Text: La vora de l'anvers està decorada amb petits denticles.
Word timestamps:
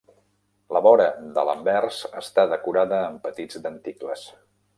La 0.75 0.79
vora 0.85 1.05
de 1.35 1.43
l'anvers 1.49 1.99
està 2.23 2.47
decorada 2.55 3.03
amb 3.11 3.23
petits 3.29 3.61
denticles. 3.69 4.27